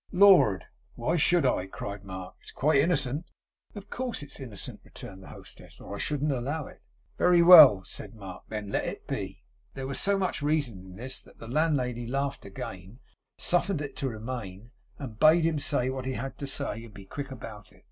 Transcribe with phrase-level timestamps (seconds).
[0.11, 0.63] 'Lord,
[0.95, 2.33] why should I!' cried Mark.
[2.41, 3.29] 'It's quite innocent.'
[3.75, 6.81] 'Of course it's innocent,' returned the hostess, 'or I shouldn't allow it.'
[7.19, 8.41] 'Very well!' said Mark.
[8.49, 9.43] 'Then let it be.'
[9.75, 12.97] There was so much reason in this that the landlady laughed again,
[13.37, 17.05] suffered it to remain, and bade him say what he had to say, and be
[17.05, 17.79] quick about it.